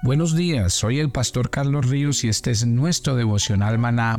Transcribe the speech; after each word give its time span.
Buenos 0.03 0.37
días, 0.37 0.75
soy 0.75 1.01
el 1.01 1.11
pastor 1.11 1.51
Carlos 1.51 1.87
Ríos 1.87 2.23
y 2.25 2.29
este 2.29 2.51
es 2.51 2.67
nuestro 2.67 3.17
devocional 3.17 3.79
maná, 3.79 4.19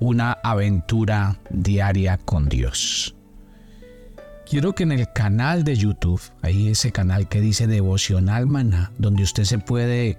una 0.00 0.32
aventura 0.42 1.38
diaria 1.50 2.18
con 2.18 2.48
Dios. 2.48 3.14
Quiero 4.48 4.74
que 4.74 4.82
en 4.82 4.92
el 4.92 5.12
canal 5.12 5.64
de 5.64 5.76
YouTube, 5.76 6.20
ahí 6.42 6.68
ese 6.68 6.92
canal 6.92 7.28
que 7.28 7.40
dice 7.40 7.66
devocional 7.66 8.46
maná, 8.46 8.92
donde 8.98 9.22
usted 9.22 9.44
se 9.44 9.58
puede 9.58 10.18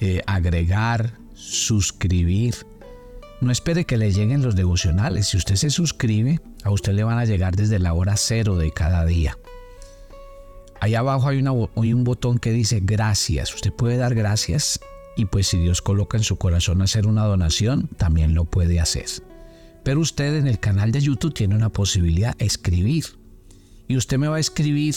eh, 0.00 0.22
agregar, 0.26 1.12
suscribir, 1.34 2.54
no 3.40 3.50
espere 3.50 3.84
que 3.84 3.96
le 3.96 4.12
lleguen 4.12 4.42
los 4.42 4.56
devocionales. 4.56 5.28
Si 5.28 5.36
usted 5.36 5.56
se 5.56 5.70
suscribe, 5.70 6.40
a 6.62 6.70
usted 6.70 6.92
le 6.92 7.04
van 7.04 7.18
a 7.18 7.24
llegar 7.24 7.56
desde 7.56 7.78
la 7.78 7.92
hora 7.92 8.16
cero 8.16 8.56
de 8.56 8.72
cada 8.72 9.04
día. 9.04 9.38
Ahí 10.80 10.94
abajo 10.94 11.28
hay, 11.28 11.38
un 11.92 12.04
botón 12.04 12.38
que 12.38 12.52
dice 12.52 12.80
gracias. 12.82 13.54
Usted 13.54 13.72
puede 13.72 13.96
dar 13.96 14.14
gracias 14.14 14.80
y 15.16 15.26
pues 15.26 15.46
si 15.46 15.58
Dios 15.58 15.80
coloca 15.80 16.16
en 16.16 16.24
su 16.24 16.36
corazón 16.36 16.82
hacer 16.82 17.06
una 17.06 17.24
donación, 17.24 17.88
también 17.96 18.34
lo 18.34 18.44
puede 18.44 18.80
hacer. 18.80 19.06
Pero 19.82 20.00
usted 20.00 20.36
en 20.36 20.46
el 20.46 20.58
canal 20.58 20.92
de 20.92 21.00
YouTube 21.00 21.34
tiene 21.34 21.54
una 21.54 21.70
posibilidad, 21.70 22.34
escribir. 22.38 23.04
Y 23.88 23.96
usted 23.96 24.18
me 24.18 24.28
va 24.28 24.36
a 24.36 24.40
escribir 24.40 24.96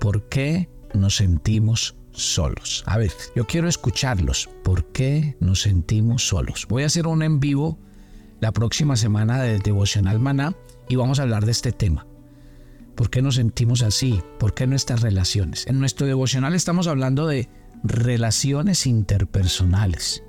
por 0.00 0.28
qué 0.28 0.68
nos 0.94 1.16
sentimos 1.16 1.94
solos. 2.12 2.84
A 2.86 2.98
ver, 2.98 3.12
yo 3.34 3.46
quiero 3.46 3.68
escucharlos. 3.68 4.48
¿Por 4.62 4.86
qué 4.92 5.36
nos 5.40 5.62
sentimos 5.62 6.26
solos? 6.26 6.66
Voy 6.68 6.82
a 6.82 6.86
hacer 6.86 7.06
un 7.06 7.22
en 7.22 7.40
vivo 7.40 7.78
la 8.40 8.52
próxima 8.52 8.96
semana 8.96 9.40
de 9.40 9.58
Devocional 9.58 10.18
Maná 10.18 10.54
y 10.88 10.96
vamos 10.96 11.18
a 11.18 11.22
hablar 11.22 11.44
de 11.44 11.52
este 11.52 11.72
tema. 11.72 12.06
¿Por 12.94 13.08
qué 13.08 13.22
nos 13.22 13.36
sentimos 13.36 13.82
así? 13.82 14.20
¿Por 14.38 14.54
qué 14.54 14.66
nuestras 14.66 15.00
relaciones? 15.00 15.66
En 15.66 15.80
nuestro 15.80 16.06
devocional 16.06 16.54
estamos 16.54 16.86
hablando 16.86 17.26
de 17.26 17.48
relaciones 17.82 18.86
interpersonales. 18.86 20.22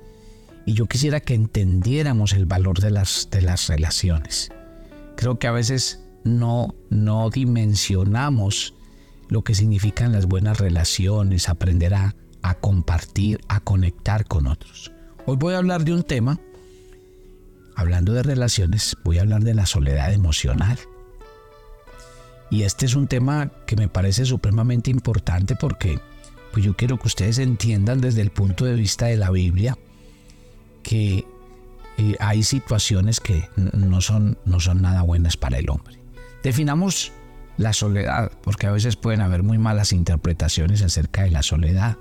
Y 0.66 0.72
yo 0.72 0.86
quisiera 0.86 1.20
que 1.20 1.34
entendiéramos 1.34 2.32
el 2.32 2.46
valor 2.46 2.80
de 2.80 2.90
las, 2.90 3.28
de 3.30 3.42
las 3.42 3.68
relaciones. 3.68 4.50
Creo 5.16 5.38
que 5.38 5.46
a 5.46 5.52
veces 5.52 6.00
no, 6.24 6.74
no 6.88 7.28
dimensionamos 7.28 8.74
lo 9.28 9.42
que 9.42 9.54
significan 9.54 10.12
las 10.12 10.26
buenas 10.26 10.58
relaciones, 10.58 11.48
aprender 11.48 11.94
a, 11.94 12.14
compartir, 12.60 13.40
a 13.48 13.60
conectar 13.60 14.26
con 14.26 14.46
otros. 14.46 14.92
Hoy 15.26 15.36
voy 15.36 15.54
a 15.54 15.58
hablar 15.58 15.84
de 15.84 15.94
un 15.94 16.02
tema, 16.02 16.38
hablando 17.74 18.12
de 18.12 18.22
relaciones, 18.22 18.96
voy 19.04 19.18
a 19.18 19.22
hablar 19.22 19.42
de 19.42 19.54
la 19.54 19.66
soledad 19.66 20.12
emocional. 20.12 20.78
Y 22.50 22.62
este 22.62 22.86
es 22.86 22.94
un 22.94 23.08
tema 23.08 23.50
que 23.66 23.76
me 23.76 23.88
parece 23.88 24.26
supremamente 24.26 24.90
importante 24.90 25.56
porque 25.56 25.98
pues 26.52 26.64
yo 26.64 26.76
quiero 26.76 26.98
que 26.98 27.08
ustedes 27.08 27.38
entiendan 27.38 28.00
desde 28.00 28.20
el 28.20 28.30
punto 28.30 28.64
de 28.64 28.74
vista 28.74 29.06
de 29.06 29.16
la 29.16 29.30
Biblia 29.30 29.76
que 30.82 31.26
eh, 31.96 32.16
hay 32.20 32.42
situaciones 32.42 33.18
que 33.18 33.48
no 33.56 34.00
son, 34.00 34.38
no 34.44 34.60
son 34.60 34.82
nada 34.82 35.02
buenas 35.02 35.36
para 35.36 35.58
el 35.58 35.68
hombre. 35.70 35.98
Definamos 36.42 37.12
la 37.56 37.72
soledad, 37.72 38.32
porque 38.42 38.66
a 38.66 38.72
veces 38.72 38.96
pueden 38.96 39.20
haber 39.20 39.42
muy 39.42 39.58
malas 39.58 39.92
interpretaciones 39.92 40.82
acerca 40.82 41.22
de 41.22 41.30
la 41.30 41.42
soledad. 41.42 41.96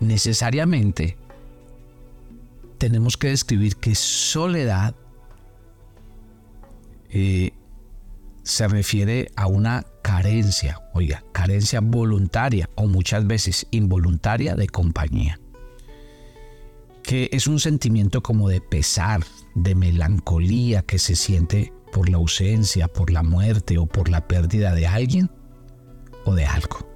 Necesariamente 0.00 1.16
tenemos 2.78 3.16
que 3.16 3.28
describir 3.28 3.76
que 3.76 3.94
soledad 3.94 4.94
eh, 7.10 7.52
se 8.42 8.68
refiere 8.68 9.30
a 9.36 9.46
una 9.46 9.84
carencia, 10.02 10.80
oiga, 10.92 11.24
carencia 11.32 11.80
voluntaria 11.80 12.70
o 12.74 12.86
muchas 12.86 13.26
veces 13.26 13.66
involuntaria 13.70 14.54
de 14.54 14.68
compañía, 14.68 15.40
que 17.02 17.28
es 17.32 17.46
un 17.46 17.58
sentimiento 17.58 18.22
como 18.22 18.48
de 18.48 18.60
pesar, 18.60 19.24
de 19.54 19.74
melancolía 19.74 20.82
que 20.82 20.98
se 20.98 21.16
siente 21.16 21.72
por 21.96 22.10
la 22.10 22.18
ausencia, 22.18 22.88
por 22.88 23.10
la 23.10 23.22
muerte 23.22 23.78
o 23.78 23.86
por 23.86 24.10
la 24.10 24.28
pérdida 24.28 24.74
de 24.74 24.86
alguien 24.86 25.30
o 26.26 26.34
de 26.34 26.44
algo. 26.44 26.86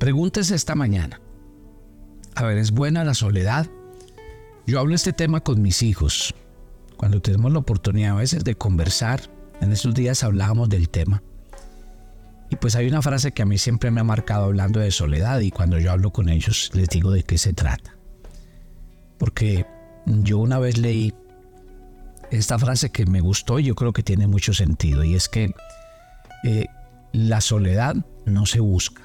Pregúntese 0.00 0.56
esta 0.56 0.74
mañana. 0.74 1.20
A 2.34 2.42
ver, 2.42 2.58
¿es 2.58 2.72
buena 2.72 3.04
la 3.04 3.14
soledad? 3.14 3.68
Yo 4.66 4.80
hablo 4.80 4.96
este 4.96 5.12
tema 5.12 5.44
con 5.44 5.62
mis 5.62 5.84
hijos. 5.84 6.34
Cuando 6.96 7.22
tenemos 7.22 7.52
la 7.52 7.60
oportunidad 7.60 8.16
a 8.16 8.18
veces 8.18 8.42
de 8.42 8.56
conversar, 8.56 9.30
en 9.60 9.70
estos 9.70 9.94
días 9.94 10.24
hablábamos 10.24 10.68
del 10.68 10.88
tema. 10.88 11.22
Y 12.50 12.56
pues 12.56 12.74
hay 12.74 12.88
una 12.88 13.00
frase 13.00 13.30
que 13.30 13.42
a 13.42 13.46
mí 13.46 13.58
siempre 13.58 13.92
me 13.92 14.00
ha 14.00 14.04
marcado 14.04 14.46
hablando 14.46 14.80
de 14.80 14.90
soledad 14.90 15.38
y 15.38 15.52
cuando 15.52 15.78
yo 15.78 15.92
hablo 15.92 16.10
con 16.10 16.30
ellos 16.30 16.72
les 16.74 16.88
digo 16.88 17.12
de 17.12 17.22
qué 17.22 17.38
se 17.38 17.52
trata. 17.52 17.96
Porque 19.18 19.66
yo 20.04 20.38
una 20.38 20.58
vez 20.58 20.78
leí 20.78 21.14
esta 22.38 22.58
frase 22.58 22.90
que 22.90 23.04
me 23.06 23.20
gustó 23.20 23.58
y 23.58 23.64
yo 23.64 23.74
creo 23.74 23.92
que 23.92 24.02
tiene 24.02 24.26
mucho 24.26 24.54
sentido 24.54 25.04
y 25.04 25.14
es 25.14 25.28
que 25.28 25.54
eh, 26.44 26.66
la 27.12 27.40
soledad 27.40 27.94
no 28.24 28.46
se 28.46 28.60
busca, 28.60 29.02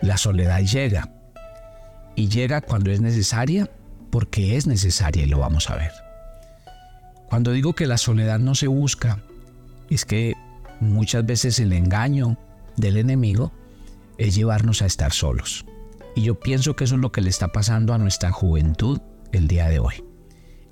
la 0.00 0.16
soledad 0.16 0.60
llega 0.60 1.12
y 2.14 2.28
llega 2.28 2.62
cuando 2.62 2.90
es 2.90 3.00
necesaria 3.00 3.70
porque 4.10 4.56
es 4.56 4.66
necesaria 4.66 5.24
y 5.24 5.26
lo 5.26 5.38
vamos 5.38 5.68
a 5.68 5.76
ver. 5.76 5.92
Cuando 7.28 7.52
digo 7.52 7.74
que 7.74 7.86
la 7.86 7.98
soledad 7.98 8.38
no 8.38 8.54
se 8.54 8.66
busca, 8.66 9.22
es 9.90 10.04
que 10.04 10.34
muchas 10.80 11.26
veces 11.26 11.60
el 11.60 11.72
engaño 11.72 12.38
del 12.76 12.96
enemigo 12.96 13.52
es 14.16 14.34
llevarnos 14.34 14.80
a 14.80 14.86
estar 14.86 15.12
solos. 15.12 15.66
Y 16.14 16.22
yo 16.22 16.40
pienso 16.40 16.76
que 16.76 16.84
eso 16.84 16.94
es 16.94 17.00
lo 17.00 17.12
que 17.12 17.20
le 17.20 17.28
está 17.28 17.48
pasando 17.48 17.92
a 17.92 17.98
nuestra 17.98 18.32
juventud 18.32 19.00
el 19.32 19.48
día 19.48 19.68
de 19.68 19.80
hoy. 19.80 20.05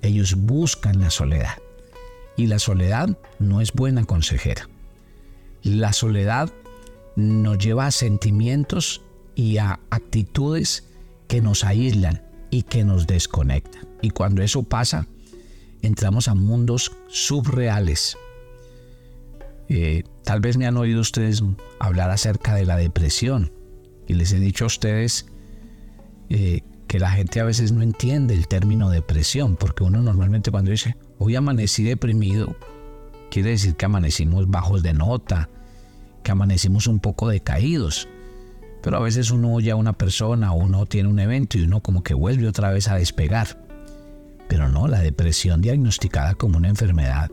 Ellos 0.05 0.35
buscan 0.35 1.01
la 1.01 1.09
soledad. 1.09 1.57
Y 2.37 2.45
la 2.45 2.59
soledad 2.59 3.17
no 3.39 3.59
es 3.59 3.73
buena 3.73 4.03
consejera. 4.05 4.69
La 5.63 5.93
soledad 5.93 6.51
nos 7.15 7.57
lleva 7.57 7.87
a 7.87 7.91
sentimientos 7.91 9.01
y 9.33 9.57
a 9.57 9.79
actitudes 9.89 10.83
que 11.27 11.41
nos 11.41 11.63
aíslan 11.63 12.21
y 12.51 12.61
que 12.61 12.83
nos 12.83 13.07
desconectan. 13.07 13.87
Y 14.03 14.11
cuando 14.11 14.43
eso 14.43 14.61
pasa, 14.61 15.07
entramos 15.81 16.27
a 16.27 16.35
mundos 16.35 16.91
subreales. 17.07 18.15
Eh, 19.69 20.03
tal 20.23 20.39
vez 20.39 20.55
me 20.55 20.67
han 20.67 20.77
oído 20.77 21.01
ustedes 21.01 21.41
hablar 21.79 22.11
acerca 22.11 22.53
de 22.53 22.65
la 22.65 22.77
depresión 22.77 23.51
y 24.07 24.13
les 24.13 24.31
he 24.33 24.39
dicho 24.39 24.65
a 24.65 24.67
ustedes 24.67 25.25
eh, 26.29 26.61
que 26.95 26.99
la 27.01 27.11
gente 27.11 27.41
a 27.41 27.43
veces 27.43 27.73
no 27.73 27.81
entiende 27.81 28.33
el 28.33 28.47
término 28.47 28.89
depresión, 28.89 29.57
porque 29.57 29.83
uno 29.83 30.01
normalmente 30.01 30.49
cuando 30.49 30.71
dice, 30.71 30.95
hoy 31.17 31.35
amanecí 31.35 31.83
deprimido, 31.83 32.55
quiere 33.29 33.49
decir 33.49 33.75
que 33.75 33.83
amanecimos 33.83 34.49
bajos 34.49 34.81
de 34.81 34.93
nota, 34.93 35.49
que 36.23 36.31
amanecimos 36.31 36.87
un 36.87 37.01
poco 37.01 37.27
decaídos. 37.27 38.07
Pero 38.81 38.95
a 38.95 39.01
veces 39.01 39.29
uno 39.29 39.53
oye 39.53 39.71
a 39.71 39.75
una 39.75 39.91
persona 39.91 40.53
uno 40.53 40.85
tiene 40.85 41.09
un 41.09 41.19
evento 41.19 41.57
y 41.57 41.63
uno 41.63 41.81
como 41.81 42.01
que 42.01 42.13
vuelve 42.13 42.47
otra 42.47 42.71
vez 42.71 42.87
a 42.87 42.95
despegar. 42.95 43.61
Pero 44.47 44.69
no, 44.69 44.87
la 44.87 45.01
depresión 45.01 45.61
diagnosticada 45.61 46.35
como 46.35 46.55
una 46.55 46.69
enfermedad 46.69 47.29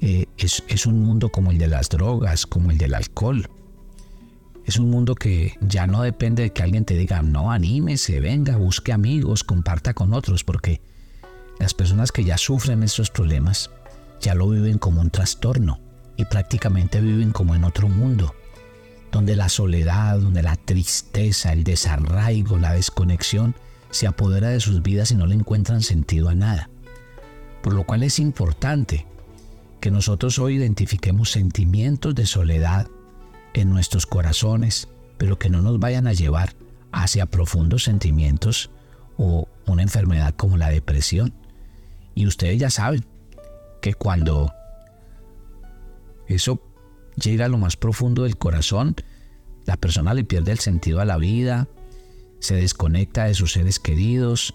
eh, 0.00 0.26
es, 0.38 0.62
es 0.68 0.86
un 0.86 1.00
mundo 1.00 1.30
como 1.30 1.50
el 1.50 1.58
de 1.58 1.66
las 1.66 1.88
drogas, 1.88 2.46
como 2.46 2.70
el 2.70 2.78
del 2.78 2.94
alcohol. 2.94 3.50
Es 4.66 4.78
un 4.78 4.90
mundo 4.90 5.14
que 5.14 5.56
ya 5.60 5.86
no 5.86 6.02
depende 6.02 6.42
de 6.42 6.50
que 6.50 6.62
alguien 6.62 6.84
te 6.84 6.96
diga, 6.96 7.22
no, 7.22 7.52
anímese, 7.52 8.18
venga, 8.18 8.56
busque 8.56 8.92
amigos, 8.92 9.44
comparta 9.44 9.94
con 9.94 10.12
otros, 10.12 10.42
porque 10.42 10.80
las 11.60 11.72
personas 11.72 12.10
que 12.10 12.24
ya 12.24 12.36
sufren 12.36 12.82
estos 12.82 13.10
problemas 13.10 13.70
ya 14.20 14.34
lo 14.34 14.48
viven 14.48 14.78
como 14.78 15.00
un 15.00 15.10
trastorno 15.10 15.78
y 16.16 16.24
prácticamente 16.24 17.00
viven 17.00 17.30
como 17.30 17.54
en 17.54 17.62
otro 17.62 17.88
mundo 17.88 18.34
donde 19.12 19.36
la 19.36 19.48
soledad, 19.48 20.18
donde 20.18 20.42
la 20.42 20.56
tristeza, 20.56 21.52
el 21.52 21.62
desarraigo, 21.62 22.58
la 22.58 22.72
desconexión 22.72 23.54
se 23.90 24.06
apodera 24.06 24.48
de 24.48 24.60
sus 24.60 24.82
vidas 24.82 25.12
y 25.12 25.14
no 25.14 25.26
le 25.26 25.36
encuentran 25.36 25.80
sentido 25.80 26.28
a 26.28 26.34
nada. 26.34 26.68
Por 27.62 27.72
lo 27.72 27.84
cual 27.84 28.02
es 28.02 28.18
importante 28.18 29.06
que 29.80 29.90
nosotros 29.90 30.38
hoy 30.38 30.56
identifiquemos 30.56 31.30
sentimientos 31.30 32.14
de 32.14 32.26
soledad 32.26 32.88
en 33.56 33.70
nuestros 33.70 34.06
corazones, 34.06 34.88
pero 35.18 35.38
que 35.38 35.48
no 35.48 35.62
nos 35.62 35.80
vayan 35.80 36.06
a 36.06 36.12
llevar 36.12 36.54
hacia 36.92 37.26
profundos 37.26 37.84
sentimientos 37.84 38.70
o 39.16 39.48
una 39.66 39.82
enfermedad 39.82 40.34
como 40.36 40.56
la 40.56 40.68
depresión. 40.68 41.32
Y 42.14 42.26
ustedes 42.26 42.58
ya 42.58 42.70
saben 42.70 43.04
que 43.80 43.94
cuando 43.94 44.52
eso 46.28 46.60
llega 47.16 47.46
a 47.46 47.48
lo 47.48 47.58
más 47.58 47.76
profundo 47.76 48.24
del 48.24 48.36
corazón, 48.36 48.94
la 49.64 49.76
persona 49.76 50.12
le 50.12 50.24
pierde 50.24 50.52
el 50.52 50.58
sentido 50.58 51.00
a 51.00 51.04
la 51.04 51.16
vida, 51.16 51.66
se 52.40 52.56
desconecta 52.56 53.24
de 53.24 53.34
sus 53.34 53.52
seres 53.52 53.80
queridos, 53.80 54.54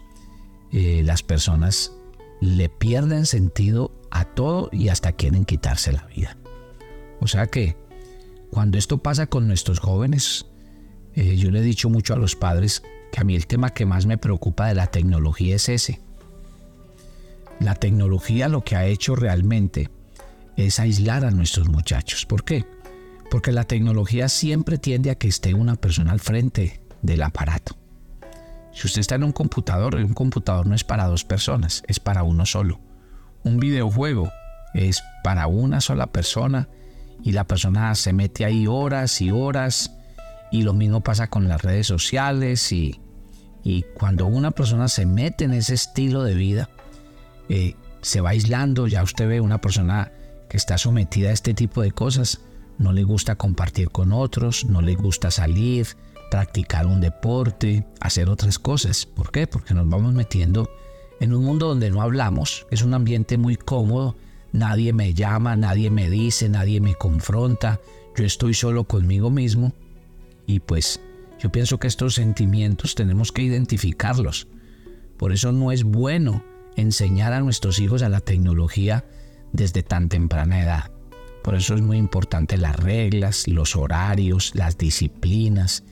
eh, 0.72 1.02
las 1.04 1.24
personas 1.24 1.92
le 2.40 2.70
pierden 2.70 3.26
sentido 3.26 3.92
a 4.12 4.26
todo 4.26 4.70
y 4.72 4.90
hasta 4.90 5.12
quieren 5.14 5.46
quitarse 5.46 5.92
la 5.92 6.06
vida. 6.06 6.38
O 7.20 7.28
sea 7.28 7.48
que 7.48 7.81
cuando 8.52 8.78
esto 8.78 8.98
pasa 8.98 9.28
con 9.28 9.48
nuestros 9.48 9.80
jóvenes, 9.80 10.46
eh, 11.16 11.38
yo 11.38 11.50
le 11.52 11.60
he 11.60 11.64
dicho 11.64 11.90
mucho 11.90 12.14
a 12.14 12.18
los 12.18 12.36
padres 12.36 12.84
que 13.12 13.22
a 13.22 13.24
mí 13.24 13.36
el 13.36 13.48
tema 13.48 13.72
que 13.72 13.86
más 13.86 14.06
me 14.06 14.18
preocupa 14.18 14.68
de 14.68 14.76
la 14.76 14.88
tecnología 14.88 15.56
es 15.56 15.70
ese. 15.70 16.02
La 17.60 17.76
tecnología 17.76 18.50
lo 18.50 18.64
que 18.64 18.76
ha 18.76 18.86
hecho 18.86 19.16
realmente 19.16 19.90
es 20.58 20.80
aislar 20.80 21.24
a 21.24 21.32
nuestros 21.32 21.70
muchachos. 21.70 22.26
¿Por 22.26 22.44
qué? 22.44 22.66
Porque 23.30 23.54
la 23.54 23.64
tecnología 23.64 24.28
siempre 24.28 24.78
tiende 24.78 25.12
a 25.12 25.16
que 25.16 25.30
esté 25.30 25.54
una 25.54 25.76
persona 25.76 26.12
al 26.12 26.20
frente 26.20 26.82
del 27.02 27.24
aparato. 27.24 27.78
Si 28.74 28.88
usted 28.88 29.00
está 29.00 29.16
en 29.16 29.24
un 29.24 29.32
computador, 29.32 29.96
un 29.96 30.14
computador 30.14 30.68
no 30.68 30.76
es 30.76 30.84
para 30.84 31.06
dos 31.06 31.24
personas, 31.24 31.84
es 31.88 32.00
para 32.00 32.24
uno 32.24 32.46
solo. 32.46 32.82
Un 33.44 33.58
videojuego 33.60 34.30
es 34.74 35.02
para 35.24 35.48
una 35.48 35.80
sola 35.80 36.08
persona 36.08 36.68
y 37.24 37.32
la 37.32 37.46
persona 37.46 37.94
se 37.96 38.14
mete 38.14 38.46
ahí 38.46 38.68
horas 38.68 39.22
y 39.22 39.32
horas 39.32 39.92
y 40.52 40.64
lo 40.64 40.74
mismo 40.74 41.02
pasa 41.02 41.30
con 41.30 41.48
las 41.48 41.62
redes 41.62 41.88
sociales 41.88 42.72
y, 42.72 43.00
cuando 43.94 44.26
una 44.26 44.52
persona 44.52 44.88
se 44.88 45.06
mete 45.06 45.46
en 45.46 45.54
ese 45.54 45.76
estilo 45.76 46.24
de 46.24 46.34
vida, 46.34 46.70
eh, 47.48 47.76
se 48.02 48.20
va 48.20 48.32
aislando, 48.32 48.88
ya 48.88 49.04
usted 49.04 49.28
ve 49.28 49.40
una 49.40 49.62
persona 49.62 50.12
que 50.50 50.58
está 50.58 50.78
sometida 50.78 51.30
a 51.30 51.34
este 51.34 51.54
tipo 51.54 51.82
de 51.82 51.92
cosas, 51.92 52.42
no 52.80 52.92
le 52.92 53.04
gusta 53.04 53.36
compartir 53.36 53.92
con 53.92 54.12
otros, 54.12 54.66
no 54.66 54.82
le 54.82 54.96
gusta 54.96 55.30
salir, 55.30 55.88
practicar 56.32 56.88
un 56.88 57.02
deporte, 57.02 57.86
hacer 58.00 58.30
otras 58.30 58.58
cosas. 58.58 59.06
¿Por 59.06 59.32
qué? 59.32 59.46
Porque 59.46 59.74
nos 59.74 59.88
vamos 59.88 60.14
metiendo 60.14 60.70
en 61.20 61.34
un 61.34 61.46
mundo 61.46 61.68
donde 61.68 61.92
no 61.92 62.02
hablamos, 62.02 62.66
es 62.72 62.82
un 62.82 62.96
ambiente 62.96 63.38
muy 63.38 63.56
cómodo, 63.56 64.16
nadie 64.52 64.94
me 64.94 65.14
llama, 65.14 65.56
nadie 65.56 65.90
me 65.90 66.10
dice, 66.10 66.50
nadie 66.50 66.82
me 66.82 66.96
confronta, 66.96 67.80
yo 68.16 68.26
estoy 68.26 68.54
solo 68.54 68.84
conmigo 68.84 69.30
mismo 69.30 69.74
y 70.46 70.60
pues 70.60 71.02
yo 71.40 71.52
pienso 71.52 71.80
que 71.80 71.88
estos 71.88 72.16
sentimientos 72.16 72.96
tenemos 72.96 73.32
que 73.32 73.42
identificarlos. 73.42 74.48
Por 75.18 75.32
eso 75.32 75.52
no 75.52 75.72
es 75.72 75.84
bueno 75.84 76.44
enseñar 76.76 77.34
a 77.34 77.42
nuestros 77.42 77.80
hijos 77.80 78.02
a 78.02 78.10
la 78.10 78.20
tecnología 78.20 79.06
desde 79.52 79.84
tan 79.84 80.10
temprana 80.10 80.62
edad. 80.62 80.92
Por 81.44 81.56
eso 81.56 81.74
es 81.74 81.82
muy 81.82 81.98
importante 81.98 82.58
las 82.58 82.76
reglas, 82.76 83.48
los 83.48 83.76
horarios, 83.76 84.52
las 84.54 84.78
disciplinas. 84.78 85.84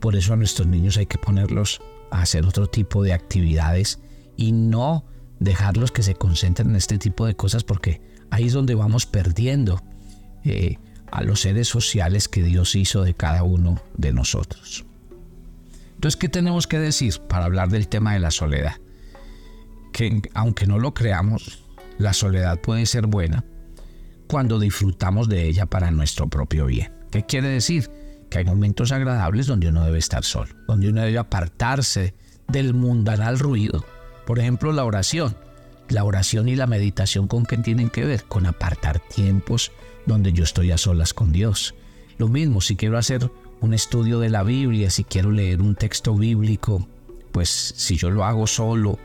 Por 0.00 0.16
eso 0.16 0.32
a 0.32 0.36
nuestros 0.36 0.66
niños 0.66 0.96
hay 0.96 1.06
que 1.06 1.18
ponerlos 1.18 1.80
a 2.10 2.22
hacer 2.22 2.46
otro 2.46 2.68
tipo 2.68 3.02
de 3.02 3.12
actividades 3.12 4.00
y 4.36 4.52
no 4.52 5.04
dejarlos 5.44 5.92
que 5.92 6.02
se 6.02 6.14
concentren 6.14 6.70
en 6.70 6.76
este 6.76 6.98
tipo 6.98 7.26
de 7.26 7.36
cosas 7.36 7.64
porque 7.64 8.00
ahí 8.30 8.46
es 8.46 8.52
donde 8.52 8.74
vamos 8.74 9.06
perdiendo 9.06 9.82
eh, 10.44 10.78
a 11.12 11.22
los 11.22 11.40
seres 11.42 11.68
sociales 11.68 12.28
que 12.28 12.42
Dios 12.42 12.74
hizo 12.74 13.04
de 13.04 13.14
cada 13.14 13.44
uno 13.44 13.80
de 13.96 14.12
nosotros. 14.12 14.84
Entonces, 15.94 16.16
¿qué 16.18 16.28
tenemos 16.28 16.66
que 16.66 16.78
decir 16.78 17.20
para 17.28 17.44
hablar 17.44 17.68
del 17.68 17.88
tema 17.88 18.14
de 18.14 18.18
la 18.18 18.30
soledad? 18.30 18.74
Que 19.92 20.22
aunque 20.34 20.66
no 20.66 20.78
lo 20.78 20.92
creamos, 20.92 21.64
la 21.98 22.12
soledad 22.12 22.60
puede 22.60 22.86
ser 22.86 23.06
buena 23.06 23.44
cuando 24.26 24.58
disfrutamos 24.58 25.28
de 25.28 25.46
ella 25.46 25.66
para 25.66 25.90
nuestro 25.90 26.28
propio 26.28 26.66
bien. 26.66 26.92
¿Qué 27.10 27.24
quiere 27.24 27.48
decir? 27.48 27.90
Que 28.30 28.38
hay 28.38 28.44
momentos 28.44 28.90
agradables 28.90 29.46
donde 29.46 29.68
uno 29.68 29.84
debe 29.84 29.98
estar 29.98 30.24
solo, 30.24 30.52
donde 30.66 30.88
uno 30.88 31.02
debe 31.02 31.18
apartarse 31.18 32.14
del 32.48 32.74
mundanal 32.74 33.38
ruido. 33.38 33.84
Por 34.26 34.38
ejemplo, 34.38 34.72
la 34.72 34.84
oración. 34.84 35.36
La 35.88 36.04
oración 36.04 36.48
y 36.48 36.56
la 36.56 36.66
meditación 36.66 37.28
con 37.28 37.44
qué 37.44 37.58
tienen 37.58 37.90
que 37.90 38.04
ver? 38.04 38.24
Con 38.24 38.46
apartar 38.46 39.00
tiempos 39.00 39.70
donde 40.06 40.32
yo 40.32 40.44
estoy 40.44 40.70
a 40.70 40.78
solas 40.78 41.12
con 41.12 41.32
Dios. 41.32 41.74
Lo 42.16 42.28
mismo, 42.28 42.60
si 42.60 42.76
quiero 42.76 42.96
hacer 42.96 43.30
un 43.60 43.74
estudio 43.74 44.18
de 44.18 44.30
la 44.30 44.42
Biblia, 44.42 44.90
si 44.90 45.04
quiero 45.04 45.30
leer 45.30 45.60
un 45.60 45.74
texto 45.74 46.14
bíblico, 46.14 46.88
pues 47.32 47.48
si 47.48 47.96
yo 47.96 48.10
lo 48.10 48.24
hago 48.24 48.46
solo, 48.46 48.98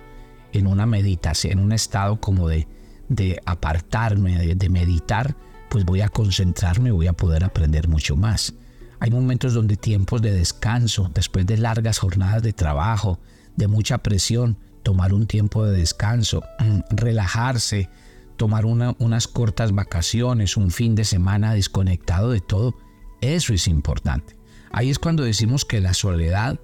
en 0.54 0.68
una 0.68 0.86
meditación, 0.86 1.54
en 1.54 1.60
un 1.60 1.74
estado 1.74 2.20
como 2.20 2.48
de 2.48 2.68
de 3.10 3.42
apartarme, 3.46 4.56
de, 4.56 4.70
meditar, 4.70 5.36
pues 5.70 5.84
voy 5.84 6.02
a 6.02 6.10
concentrarme, 6.10 6.92
voy 6.92 7.08
a 7.08 7.14
poder 7.14 7.44
aprender 7.44 7.88
mucho 7.88 8.16
más. 8.16 8.54
Hay 9.00 9.12
momentos 9.12 9.54
donde 9.54 9.76
tiempos 9.76 10.22
de 10.22 10.32
descanso, 10.32 11.12
después 11.14 11.46
de 11.46 11.58
largas 11.58 12.00
jornadas 12.00 12.44
de 12.44 12.54
trabajo, 12.54 13.20
de 13.56 13.68
mucha 13.68 13.98
presión, 13.98 14.58
tomar 14.90 15.14
un 15.14 15.28
tiempo 15.28 15.66
de 15.66 15.78
descanso, 15.78 16.42
relajarse, 16.90 17.92
tomar 18.38 18.66
unas 18.66 19.28
cortas 19.28 19.72
vacaciones, 19.72 20.58
un 20.58 20.72
fin 20.72 20.96
de 20.96 21.06
semana 21.06 21.54
desconectado 21.54 22.32
de 22.32 22.42
todo, 22.42 22.76
eso 23.22 23.54
es 23.54 23.68
importante. 23.68 24.36
Ahí 24.72 24.90
es 24.90 24.98
cuando 24.98 25.24
decimos 25.24 25.64
que 25.64 25.80
la 25.80 25.94
soledad, 25.94 26.60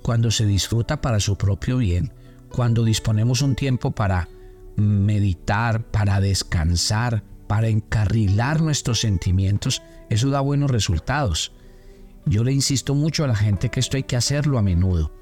cuando 0.00 0.30
se 0.30 0.46
disfruta 0.46 1.02
para 1.02 1.20
su 1.20 1.36
propio 1.36 1.76
bien, 1.76 2.14
cuando 2.48 2.82
disponemos 2.82 3.42
un 3.42 3.56
tiempo 3.56 3.90
para 3.90 4.26
meditar, 4.76 5.84
para 5.84 6.18
descansar, 6.22 7.24
para 7.46 7.68
encarrilar 7.68 8.62
nuestros 8.62 9.00
sentimientos, 9.00 9.82
eso 10.08 10.30
da 10.30 10.40
buenos 10.40 10.70
resultados. 10.70 11.52
Yo 12.24 12.42
le 12.42 12.54
insisto 12.54 12.94
mucho 12.94 13.24
a 13.24 13.28
la 13.28 13.36
gente 13.36 13.68
que 13.68 13.80
esto 13.80 13.98
hay 13.98 14.04
que 14.04 14.16
hacerlo 14.16 14.56
a 14.56 14.62
menudo. 14.62 15.12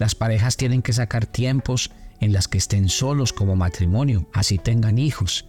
Las 0.00 0.14
parejas 0.14 0.56
tienen 0.56 0.80
que 0.80 0.94
sacar 0.94 1.26
tiempos 1.26 1.90
en 2.20 2.32
las 2.32 2.48
que 2.48 2.56
estén 2.56 2.88
solos 2.88 3.34
como 3.34 3.54
matrimonio, 3.54 4.26
así 4.32 4.56
tengan 4.56 4.96
hijos. 4.96 5.44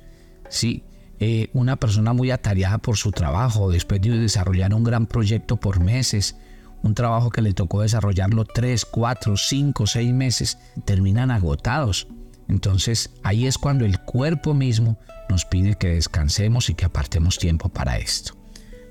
Sí, 0.50 0.84
eh, 1.22 1.50
una 1.54 1.78
persona 1.78 2.12
muy 2.12 2.32
atareada 2.32 2.78
por 2.78 2.98
su 2.98 3.14
trabajo, 3.14 3.72
después 3.72 4.02
de 4.02 4.10
desarrollar 4.10 4.74
un 4.74 4.84
gran 4.84 5.06
proyecto 5.06 5.56
por 5.56 5.80
meses, 5.80 6.36
un 6.84 6.96
trabajo 6.96 7.30
que 7.30 7.42
le 7.42 7.54
tocó 7.54 7.82
desarrollarlo 7.82 8.44
tres, 8.44 8.84
cuatro, 8.84 9.38
cinco, 9.38 9.88
seis 9.88 10.12
meses, 10.12 10.58
terminan 10.84 11.32
agotados. 11.32 12.10
Entonces 12.50 13.10
ahí 13.24 13.48
es 13.48 13.58
cuando 13.58 13.86
el 13.86 14.00
cuerpo 14.02 14.54
mismo 14.54 15.00
nos 15.30 15.46
pide 15.46 15.76
que 15.76 15.94
descansemos 15.94 16.70
y 16.70 16.74
que 16.74 16.84
apartemos 16.84 17.40
tiempo 17.40 17.70
para 17.70 17.98
esto. 17.98 18.34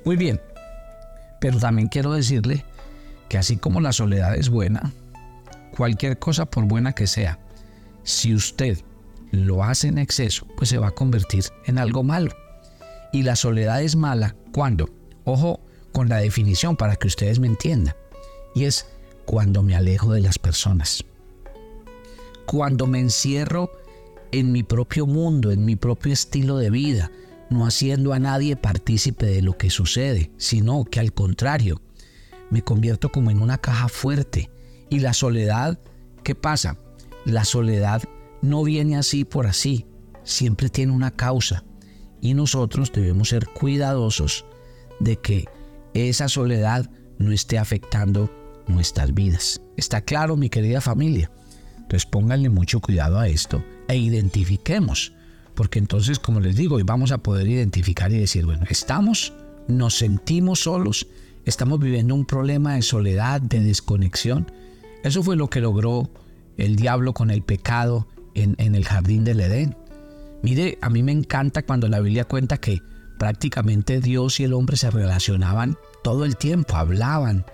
Muy 0.06 0.16
bien, 0.16 0.40
pero 1.38 1.58
también 1.58 1.88
quiero 1.88 2.14
decirle 2.14 2.64
que 3.28 3.36
así 3.36 3.58
como 3.58 3.82
la 3.82 3.92
soledad 3.92 4.34
es 4.36 4.48
buena, 4.48 4.94
cualquier 5.80 6.18
cosa 6.18 6.44
por 6.44 6.66
buena 6.66 6.92
que 6.92 7.06
sea, 7.06 7.38
si 8.02 8.34
usted 8.34 8.76
lo 9.30 9.64
hace 9.64 9.88
en 9.88 9.96
exceso, 9.96 10.46
pues 10.54 10.68
se 10.68 10.76
va 10.76 10.88
a 10.88 10.94
convertir 10.94 11.42
en 11.64 11.78
algo 11.78 12.02
malo. 12.02 12.32
Y 13.14 13.22
la 13.22 13.34
soledad 13.34 13.80
es 13.82 13.96
mala 13.96 14.36
cuando, 14.52 14.90
ojo 15.24 15.58
con 15.92 16.10
la 16.10 16.18
definición 16.18 16.76
para 16.76 16.96
que 16.96 17.06
ustedes 17.06 17.38
me 17.38 17.46
entiendan, 17.46 17.94
y 18.54 18.64
es 18.64 18.88
cuando 19.24 19.62
me 19.62 19.74
alejo 19.74 20.12
de 20.12 20.20
las 20.20 20.38
personas. 20.38 21.02
Cuando 22.44 22.86
me 22.86 23.00
encierro 23.00 23.70
en 24.32 24.52
mi 24.52 24.62
propio 24.62 25.06
mundo, 25.06 25.50
en 25.50 25.64
mi 25.64 25.76
propio 25.76 26.12
estilo 26.12 26.58
de 26.58 26.68
vida, 26.68 27.10
no 27.48 27.64
haciendo 27.64 28.12
a 28.12 28.18
nadie 28.18 28.54
partícipe 28.54 29.24
de 29.24 29.40
lo 29.40 29.56
que 29.56 29.70
sucede, 29.70 30.30
sino 30.36 30.84
que 30.84 31.00
al 31.00 31.14
contrario, 31.14 31.80
me 32.50 32.60
convierto 32.60 33.10
como 33.10 33.30
en 33.30 33.40
una 33.40 33.56
caja 33.56 33.88
fuerte. 33.88 34.50
Y 34.90 35.00
la 35.00 35.14
soledad, 35.14 35.78
¿qué 36.24 36.34
pasa? 36.34 36.76
La 37.24 37.44
soledad 37.44 38.02
no 38.42 38.62
viene 38.64 38.96
así 38.96 39.24
por 39.24 39.46
así, 39.46 39.86
siempre 40.24 40.68
tiene 40.68 40.92
una 40.92 41.12
causa. 41.12 41.64
Y 42.20 42.34
nosotros 42.34 42.92
debemos 42.92 43.30
ser 43.30 43.46
cuidadosos 43.46 44.44
de 44.98 45.16
que 45.16 45.46
esa 45.94 46.28
soledad 46.28 46.90
no 47.18 47.32
esté 47.32 47.58
afectando 47.58 48.30
nuestras 48.66 49.14
vidas. 49.14 49.60
¿Está 49.76 50.02
claro, 50.02 50.36
mi 50.36 50.50
querida 50.50 50.80
familia? 50.80 51.30
Entonces 51.76 52.06
pónganle 52.06 52.48
mucho 52.50 52.80
cuidado 52.80 53.18
a 53.18 53.28
esto 53.28 53.64
e 53.88 53.96
identifiquemos, 53.96 55.12
porque 55.54 55.78
entonces, 55.78 56.18
como 56.18 56.40
les 56.40 56.54
digo, 56.54 56.76
hoy 56.76 56.84
vamos 56.84 57.10
a 57.10 57.18
poder 57.18 57.48
identificar 57.48 58.12
y 58.12 58.18
decir, 58.18 58.46
bueno, 58.46 58.64
estamos, 58.68 59.32
nos 59.66 59.96
sentimos 59.98 60.60
solos, 60.60 61.08
estamos 61.44 61.80
viviendo 61.80 62.14
un 62.14 62.26
problema 62.26 62.74
de 62.74 62.82
soledad, 62.82 63.40
de 63.40 63.60
desconexión. 63.60 64.50
Eso 65.02 65.22
fue 65.22 65.36
lo 65.36 65.48
que 65.48 65.60
logró 65.60 66.10
el 66.56 66.76
diablo 66.76 67.14
con 67.14 67.30
el 67.30 67.42
pecado 67.42 68.06
en, 68.34 68.56
el 68.58 68.84
jardín 68.84 69.24
del 69.24 69.40
Edén. 69.40 69.76
Mire, 70.42 70.78
a 70.80 70.90
mí 70.90 71.02
me 71.02 71.12
encanta 71.12 71.62
cuando 71.62 71.88
la 71.88 72.00
Biblia 72.00 72.24
cuenta 72.24 72.58
que 72.58 72.80
prácticamente 73.18 74.00
Dios 74.00 74.40
y 74.40 74.44
el 74.44 74.52
hombre 74.52 74.76
se 74.76 74.90
relacionaban 74.90 75.76
todo 76.02 76.24
el 76.24 76.36
tiempo, 76.36 76.76
hablaban. 76.76 77.44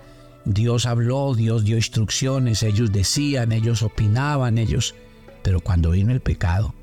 Dios 0.45 0.85
habló, 0.85 1.35
Dios 1.35 1.65
dio 1.65 1.75
instrucciones, 1.75 2.63
ellos 2.63 2.91
decían, 2.91 3.51
ellos 3.51 3.83
opinaban, 3.83 4.57
ellos... 4.57 4.95
Pero 5.43 5.59
cuando 5.61 5.91
vino 5.91 6.11
el 6.11 6.21
pecado, 6.21 6.73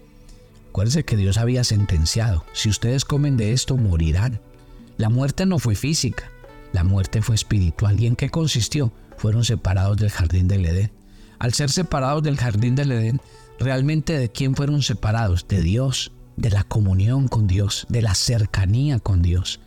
acuérdense 0.69 1.05
que 1.05 1.17
Dios 1.17 1.39
había 1.39 1.65
sentenciado, 1.65 2.45
si 2.53 2.69
ustedes 2.69 3.05
comen 3.05 3.37
de 3.37 3.53
esto, 3.53 3.77
morirán. 3.77 4.41
La 4.97 5.09
muerte 5.09 5.45
no 5.47 5.59
fue 5.59 5.75
física, 5.75 6.31
la 6.73 6.85
muerte 6.85 7.23
fue 7.23 7.35
espiritual. 7.35 7.99
¿Y 8.01 8.07
en 8.07 8.17
qué 8.17 8.31
consistió? 8.31 8.93
Fueron 9.25 9.43
separados 9.43 9.97
del 9.97 10.11
jardín 10.11 10.49
del 10.49 10.67
Edén. 10.67 10.93
Al 11.39 11.55
ser 11.55 11.71
separados 11.71 12.23
del 12.23 12.37
jardín 12.37 12.75
del 12.75 12.93
Edén, 12.93 13.23
realmente 13.59 14.19
de 14.19 14.31
quién 14.31 14.55
fueron 14.55 14.83
separados? 14.83 15.49
De 15.49 15.63
Dios, 15.63 16.13
de 16.37 16.51
la 16.51 16.63
comunión 16.63 17.29
con 17.29 17.47
Dios, 17.47 17.87
de 17.89 18.03
la 18.03 18.15
cercanía 18.15 18.99
con 18.99 19.23
Dios. 19.23 19.61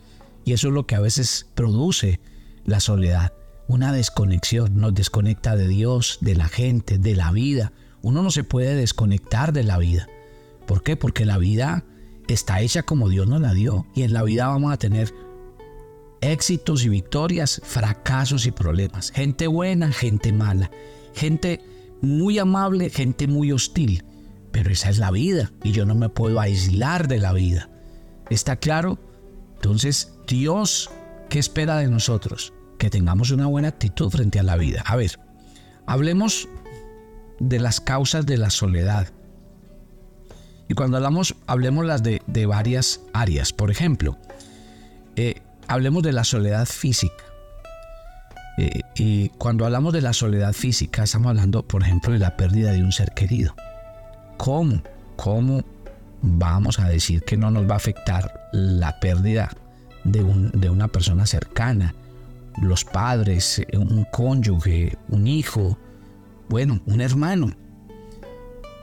Y 0.44 0.52
eso 0.52 0.68
es 0.68 0.74
lo 0.74 0.86
que 0.86 0.94
a 0.94 1.00
veces 1.00 1.48
produce 1.56 2.20
la 2.66 2.78
soledad, 2.78 3.32
una 3.66 3.92
desconexión, 3.92 4.76
nos 4.76 4.94
desconecta 4.94 5.56
de 5.56 5.66
Dios, 5.66 6.18
de 6.20 6.36
la 6.36 6.46
gente, 6.46 6.98
de 6.98 7.16
la 7.16 7.32
vida. 7.32 7.72
Uno 8.00 8.22
no 8.22 8.30
se 8.30 8.44
puede 8.44 8.76
desconectar 8.76 9.52
de 9.52 9.64
la 9.64 9.76
vida. 9.78 10.06
¿Por 10.68 10.84
qué? 10.84 10.96
Porque 10.96 11.24
la 11.24 11.36
vida 11.36 11.84
está 12.28 12.60
hecha 12.60 12.84
como 12.84 13.08
Dios 13.08 13.26
nos 13.26 13.40
la 13.40 13.54
dio. 13.54 13.88
Y 13.96 14.04
en 14.04 14.12
la 14.12 14.22
vida 14.22 14.46
vamos 14.46 14.72
a 14.72 14.76
tener 14.76 15.12
éxitos 16.20 16.84
y 16.84 16.88
victorias, 16.88 17.60
fracasos 17.64 18.46
y 18.46 18.50
problemas. 18.50 19.10
Gente 19.12 19.46
buena, 19.46 19.92
gente 19.92 20.32
mala. 20.32 20.70
Gente 21.14 21.60
muy 22.00 22.38
amable, 22.38 22.90
gente 22.90 23.26
muy 23.26 23.52
hostil. 23.52 24.04
Pero 24.52 24.70
esa 24.70 24.90
es 24.90 24.98
la 24.98 25.10
vida 25.10 25.52
y 25.62 25.72
yo 25.72 25.84
no 25.84 25.94
me 25.94 26.08
puedo 26.08 26.40
aislar 26.40 27.08
de 27.08 27.18
la 27.18 27.32
vida. 27.32 27.68
¿Está 28.30 28.56
claro? 28.56 28.98
Entonces, 29.56 30.14
Dios, 30.26 30.90
¿qué 31.28 31.38
espera 31.38 31.76
de 31.78 31.88
nosotros? 31.88 32.52
Que 32.78 32.90
tengamos 32.90 33.30
una 33.30 33.46
buena 33.46 33.68
actitud 33.68 34.10
frente 34.10 34.38
a 34.38 34.42
la 34.42 34.56
vida. 34.56 34.82
A 34.86 34.96
ver, 34.96 35.18
hablemos 35.86 36.48
de 37.40 37.58
las 37.58 37.80
causas 37.80 38.26
de 38.26 38.36
la 38.36 38.50
soledad. 38.50 39.08
Y 40.68 40.74
cuando 40.74 40.98
hablamos, 40.98 41.34
hablemos 41.46 41.86
las 41.86 42.02
de, 42.02 42.46
varias 42.46 43.00
áreas. 43.12 43.52
Por 43.52 43.70
ejemplo, 43.70 44.18
eh, 45.16 45.40
hablemos 45.68 46.02
de 46.02 46.12
la 46.12 46.24
soledad 46.24 46.66
física. 46.66 47.24
Eh, 48.58 48.80
y 48.96 49.28
cuando 49.30 49.64
hablamos 49.64 49.92
de 49.92 50.00
la 50.00 50.12
soledad 50.12 50.52
física, 50.52 51.04
estamos 51.04 51.28
hablando, 51.28 51.62
por 51.62 51.82
ejemplo, 51.82 52.12
de 52.12 52.18
la 52.18 52.36
pérdida 52.36 52.72
de 52.72 52.82
un 52.82 52.90
ser 52.90 53.12
querido. 53.12 53.54
¿Cómo? 54.36 54.82
¿Cómo 55.16 55.62
vamos 56.22 56.80
a 56.80 56.88
decir 56.88 57.22
que 57.22 57.36
no 57.36 57.50
nos 57.50 57.68
va 57.68 57.74
a 57.74 57.76
afectar 57.76 58.48
la 58.52 58.98
pérdida 58.98 59.50
de, 60.02 60.24
de 60.54 60.70
una 60.70 60.88
persona 60.88 61.26
cercana? 61.26 61.94
Los 62.60 62.84
padres, 62.84 63.62
un 63.72 64.04
cónyuge, 64.10 64.96
un 65.08 65.28
hijo, 65.28 65.78
bueno, 66.48 66.80
un 66.86 67.00
hermano. 67.00 67.52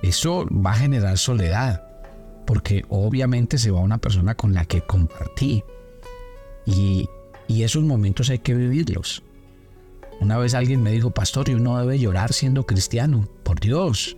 Eso 0.01 0.45
va 0.49 0.71
a 0.71 0.75
generar 0.75 1.17
soledad, 1.17 1.83
porque 2.45 2.85
obviamente 2.89 3.57
se 3.57 3.71
va 3.71 3.81
una 3.81 3.97
persona 3.97 4.35
con 4.35 4.53
la 4.53 4.63
que 4.63 4.81
compartí. 4.81 5.63
Y, 6.65 7.09
esos 7.47 7.83
momentos 7.83 8.29
hay 8.29 8.39
que 8.39 8.53
vivirlos. 8.53 9.23
Una 10.19 10.37
vez 10.37 10.53
alguien 10.53 10.81
me 10.81 10.91
dijo, 10.91 11.11
pastor, 11.11 11.49
y 11.49 11.53
uno 11.53 11.79
debe 11.79 11.99
llorar 11.99 12.33
siendo 12.33 12.65
cristiano. 12.65 13.27
Por 13.43 13.59
Dios. 13.59 14.17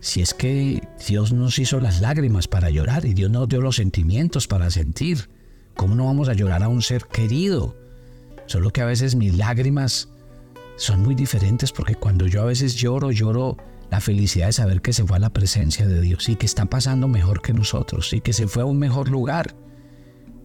Si 0.00 0.20
es 0.20 0.34
que 0.34 0.82
Dios 1.06 1.32
nos 1.32 1.58
hizo 1.58 1.80
las 1.80 2.00
lágrimas 2.00 2.48
para 2.48 2.70
llorar 2.70 3.04
y 3.04 3.14
Dios 3.14 3.30
nos 3.30 3.48
dio 3.48 3.60
los 3.60 3.76
sentimientos 3.76 4.48
para 4.48 4.70
sentir. 4.70 5.28
¿Cómo 5.76 5.94
no 5.94 6.06
vamos 6.06 6.28
a 6.28 6.34
llorar 6.34 6.62
a 6.62 6.68
un 6.68 6.82
ser 6.82 7.04
querido? 7.04 7.76
Solo 8.46 8.70
que 8.70 8.80
a 8.82 8.86
veces 8.86 9.14
mis 9.14 9.36
lágrimas 9.36 10.08
son 10.76 11.02
muy 11.02 11.14
diferentes 11.14 11.72
porque 11.72 11.94
cuando 11.94 12.26
yo 12.26 12.42
a 12.42 12.46
veces 12.46 12.74
lloro, 12.74 13.12
lloro 13.12 13.56
la 13.90 14.00
felicidad 14.00 14.46
de 14.46 14.52
saber 14.52 14.82
que 14.82 14.92
se 14.92 15.04
fue 15.04 15.18
a 15.18 15.20
la 15.20 15.30
presencia 15.32 15.86
de 15.86 16.00
Dios 16.00 16.28
y 16.28 16.36
que 16.36 16.46
está 16.46 16.64
pasando 16.64 17.08
mejor 17.08 17.42
que 17.42 17.52
nosotros 17.52 18.12
y 18.12 18.20
que 18.20 18.32
se 18.32 18.48
fue 18.48 18.62
a 18.62 18.66
un 18.66 18.78
mejor 18.78 19.08
lugar. 19.08 19.54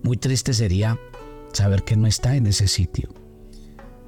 Muy 0.04 0.18
triste 0.18 0.54
sería 0.54 1.00
saber 1.54 1.84
que 1.84 1.96
no 1.96 2.08
está 2.08 2.36
en 2.36 2.48
ese 2.48 2.68
sitio 2.68 3.10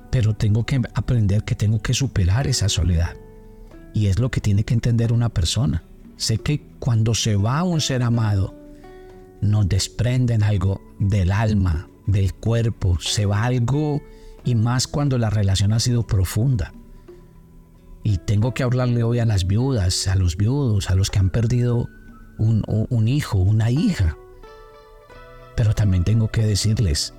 pero 0.10 0.34
tengo 0.34 0.66
que 0.66 0.82
aprender 0.94 1.44
que 1.44 1.56
tengo 1.56 1.82
que 1.82 1.94
superar 1.94 2.48
esa 2.48 2.70
soledad. 2.70 3.16
Y 3.94 4.08
es 4.08 4.20
lo 4.20 4.30
que 4.30 4.42
tiene 4.42 4.64
que 4.64 4.74
entender 4.74 5.14
una 5.14 5.30
persona. 5.30 5.84
Sé 6.18 6.38
que 6.38 6.62
cuando 6.80 7.14
se 7.14 7.36
va 7.36 7.64
un 7.64 7.82
ser 7.82 8.04
amado, 8.04 8.56
nos 9.42 9.68
desprenden 9.70 10.44
algo 10.44 10.82
del 11.00 11.32
alma, 11.32 11.88
del 12.08 12.34
cuerpo, 12.34 12.98
se 13.00 13.26
va 13.26 13.44
algo 13.44 14.02
y 14.44 14.56
más 14.56 14.88
cuando 14.88 15.18
la 15.18 15.30
relación 15.30 15.74
ha 15.74 15.80
sido 15.80 16.06
profunda. 16.06 16.74
Y 18.04 18.18
tengo 18.18 18.54
que 18.54 18.64
hablarle 18.64 19.04
hoy 19.04 19.20
a 19.20 19.26
las 19.26 19.46
viudas, 19.46 20.08
a 20.08 20.16
los 20.16 20.38
viudos, 20.38 20.90
a 20.90 20.96
los 20.96 21.10
que 21.10 21.20
han 21.20 21.30
perdido 21.30 21.88
un, 22.38 22.64
un 22.68 23.08
hijo, 23.08 23.38
una 23.38 23.72
hija. 23.72 24.18
Pero 25.60 25.76
también 25.76 26.06
tengo 26.06 26.30
que 26.30 26.46
decirles, 26.46 27.14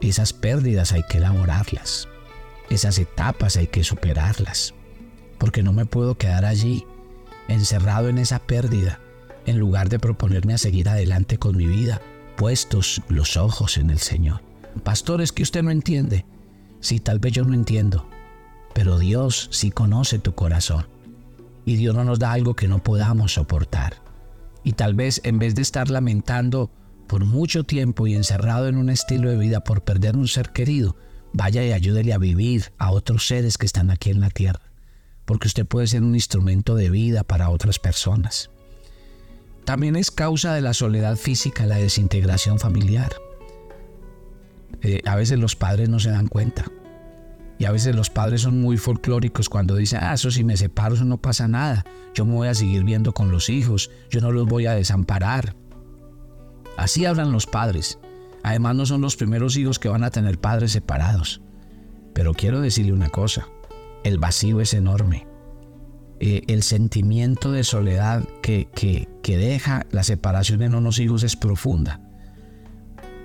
esas 0.00 0.32
pérdidas 0.32 0.92
hay 0.92 1.02
que 1.02 1.18
elaborarlas. 1.18 2.08
Esas 2.70 2.98
etapas 2.98 3.58
hay 3.58 3.66
que 3.66 3.84
superarlas, 3.84 4.72
porque 5.36 5.62
no 5.62 5.74
me 5.74 5.84
puedo 5.84 6.16
quedar 6.16 6.46
allí, 6.46 6.86
encerrado 7.46 8.08
en 8.08 8.16
esa 8.16 8.38
pérdida, 8.38 9.00
en 9.44 9.58
lugar 9.58 9.90
de 9.90 9.98
proponerme 9.98 10.54
a 10.54 10.58
seguir 10.58 10.88
adelante 10.88 11.36
con 11.36 11.58
mi 11.58 11.66
vida, 11.66 12.00
puestos 12.38 13.02
los 13.10 13.36
ojos 13.36 13.76
en 13.76 13.90
el 13.90 13.98
Señor. 13.98 14.40
Pastor, 14.82 15.20
es 15.20 15.30
que 15.32 15.42
usted 15.42 15.62
no 15.62 15.70
entiende. 15.70 16.24
Sí, 16.80 17.00
tal 17.00 17.18
vez 17.18 17.34
yo 17.34 17.44
no 17.44 17.52
entiendo, 17.52 18.08
pero 18.72 18.98
Dios 18.98 19.50
sí 19.52 19.70
conoce 19.70 20.18
tu 20.18 20.34
corazón. 20.34 20.86
Y 21.66 21.76
Dios 21.76 21.94
no 21.94 22.04
nos 22.04 22.18
da 22.18 22.32
algo 22.32 22.56
que 22.56 22.66
no 22.66 22.82
podamos 22.82 23.34
soportar. 23.34 23.96
Y 24.62 24.72
tal 24.72 24.94
vez 24.94 25.20
en 25.22 25.38
vez 25.38 25.54
de 25.54 25.60
estar 25.60 25.90
lamentando 25.90 26.70
por 27.06 27.24
mucho 27.24 27.64
tiempo 27.64 28.06
y 28.06 28.14
encerrado 28.14 28.68
en 28.68 28.76
un 28.76 28.90
estilo 28.90 29.30
de 29.30 29.36
vida 29.36 29.60
por 29.60 29.82
perder 29.84 30.16
un 30.16 30.28
ser 30.28 30.50
querido, 30.50 30.96
vaya 31.32 31.64
y 31.64 31.72
ayúdele 31.72 32.12
a 32.12 32.18
vivir 32.18 32.72
a 32.78 32.90
otros 32.90 33.26
seres 33.26 33.58
que 33.58 33.66
están 33.66 33.90
aquí 33.90 34.10
en 34.10 34.20
la 34.20 34.30
tierra, 34.30 34.60
porque 35.24 35.48
usted 35.48 35.66
puede 35.66 35.86
ser 35.86 36.02
un 36.02 36.14
instrumento 36.14 36.74
de 36.74 36.90
vida 36.90 37.24
para 37.24 37.50
otras 37.50 37.78
personas. 37.78 38.50
También 39.64 39.96
es 39.96 40.10
causa 40.10 40.54
de 40.54 40.60
la 40.60 40.74
soledad 40.74 41.16
física 41.16 41.66
la 41.66 41.76
desintegración 41.76 42.58
familiar. 42.58 43.12
Eh, 44.82 45.00
a 45.06 45.16
veces 45.16 45.38
los 45.38 45.56
padres 45.56 45.88
no 45.88 45.98
se 45.98 46.10
dan 46.10 46.28
cuenta. 46.28 46.66
Y 47.58 47.64
a 47.66 47.72
veces 47.72 47.94
los 47.94 48.10
padres 48.10 48.42
son 48.42 48.60
muy 48.60 48.76
folclóricos 48.76 49.48
cuando 49.48 49.76
dicen, 49.76 50.00
ah, 50.02 50.14
eso 50.14 50.30
si 50.30 50.44
me 50.44 50.56
separo, 50.56 50.96
eso 50.96 51.04
no 51.04 51.18
pasa 51.18 51.48
nada. 51.48 51.84
Yo 52.14 52.26
me 52.26 52.34
voy 52.34 52.48
a 52.48 52.54
seguir 52.54 52.84
viendo 52.84 53.14
con 53.14 53.30
los 53.30 53.48
hijos, 53.48 53.90
yo 54.10 54.20
no 54.20 54.32
los 54.32 54.46
voy 54.46 54.66
a 54.66 54.74
desamparar. 54.74 55.54
Así 56.76 57.04
hablan 57.06 57.32
los 57.32 57.46
padres. 57.46 57.98
Además 58.42 58.76
no 58.76 58.86
son 58.86 59.00
los 59.00 59.16
primeros 59.16 59.56
hijos 59.56 59.78
que 59.78 59.88
van 59.88 60.04
a 60.04 60.10
tener 60.10 60.38
padres 60.38 60.72
separados. 60.72 61.40
Pero 62.12 62.34
quiero 62.34 62.60
decirle 62.60 62.92
una 62.92 63.08
cosa, 63.08 63.48
el 64.04 64.18
vacío 64.18 64.60
es 64.60 64.74
enorme. 64.74 65.26
Eh, 66.20 66.42
el 66.46 66.62
sentimiento 66.62 67.50
de 67.52 67.64
soledad 67.64 68.22
que, 68.42 68.68
que, 68.74 69.08
que 69.22 69.36
deja 69.36 69.86
la 69.90 70.04
separación 70.04 70.62
en 70.62 70.74
unos 70.74 70.98
hijos 70.98 71.22
es 71.22 71.36
profunda. 71.36 72.00